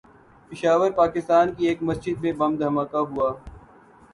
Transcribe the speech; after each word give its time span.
پشاور، 0.51 0.91
پاکستان 0.91 1.53
کی 1.55 1.63
ایک 1.67 1.83
مسجد 1.89 2.15
میں 2.23 2.33
بم 2.39 2.51
دھماکہ 2.59 3.01
ہوا 3.09 3.29